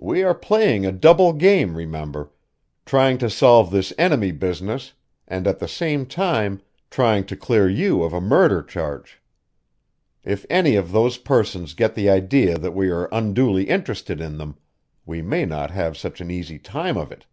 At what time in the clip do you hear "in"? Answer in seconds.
14.22-14.38